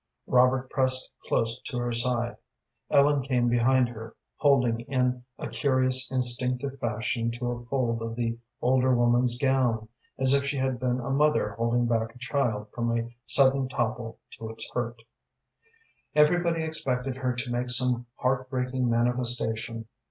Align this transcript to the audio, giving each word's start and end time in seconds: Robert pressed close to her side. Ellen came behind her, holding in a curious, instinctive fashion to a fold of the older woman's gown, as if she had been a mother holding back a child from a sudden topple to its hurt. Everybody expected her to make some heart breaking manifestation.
Robert 0.25 0.67
pressed 0.71 1.11
close 1.27 1.61
to 1.65 1.77
her 1.77 1.93
side. 1.93 2.37
Ellen 2.89 3.21
came 3.21 3.49
behind 3.49 3.87
her, 3.89 4.15
holding 4.37 4.79
in 4.87 5.23
a 5.37 5.47
curious, 5.47 6.09
instinctive 6.09 6.79
fashion 6.79 7.29
to 7.33 7.51
a 7.51 7.63
fold 7.65 8.01
of 8.01 8.15
the 8.15 8.39
older 8.63 8.95
woman's 8.95 9.37
gown, 9.37 9.89
as 10.17 10.33
if 10.33 10.43
she 10.45 10.57
had 10.57 10.79
been 10.79 10.99
a 10.99 11.11
mother 11.11 11.51
holding 11.51 11.85
back 11.85 12.15
a 12.15 12.17
child 12.17 12.71
from 12.73 12.97
a 12.97 13.13
sudden 13.27 13.67
topple 13.67 14.17
to 14.39 14.49
its 14.49 14.67
hurt. 14.73 15.03
Everybody 16.15 16.63
expected 16.63 17.17
her 17.17 17.35
to 17.35 17.51
make 17.51 17.69
some 17.69 18.07
heart 18.15 18.49
breaking 18.49 18.89
manifestation. 18.89 19.85